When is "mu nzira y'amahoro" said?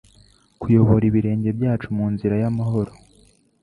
1.97-2.93